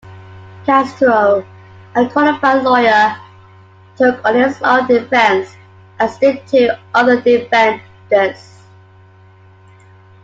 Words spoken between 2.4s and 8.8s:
lawyer, took on his own defence, as did two other defendants.